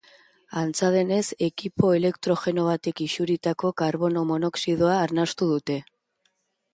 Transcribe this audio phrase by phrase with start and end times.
[0.59, 5.77] Antza denez, ekipo elektrogeno batek isuritako karbono monoxidoa arnastu dute.